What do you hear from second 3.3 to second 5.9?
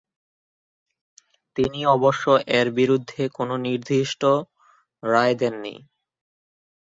কোনও নির্দিষ্ট রায় দেননি।